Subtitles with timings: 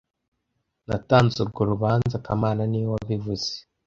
[0.87, 3.51] Natanze urwo rubanza kamana niwe wabivuze